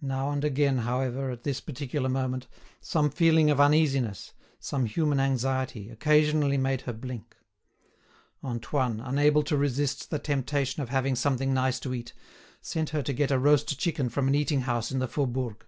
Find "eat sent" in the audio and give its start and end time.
11.92-12.88